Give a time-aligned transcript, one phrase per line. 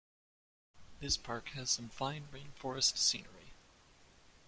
[0.99, 3.53] This park has some fine rainforest scenery.